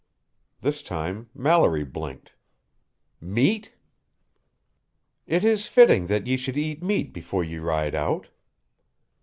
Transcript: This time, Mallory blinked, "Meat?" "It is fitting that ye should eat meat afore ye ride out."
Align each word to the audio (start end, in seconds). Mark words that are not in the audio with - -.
This 0.61 0.81
time, 0.81 1.29
Mallory 1.35 1.83
blinked, 1.83 2.31
"Meat?" 3.21 3.71
"It 5.27 5.45
is 5.45 5.67
fitting 5.67 6.07
that 6.07 6.25
ye 6.25 6.37
should 6.37 6.57
eat 6.57 6.81
meat 6.81 7.15
afore 7.15 7.43
ye 7.43 7.59
ride 7.59 7.93
out." 7.93 8.29